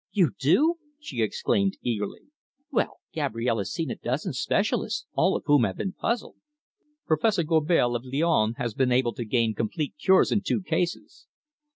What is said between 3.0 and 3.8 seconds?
Gabrielle has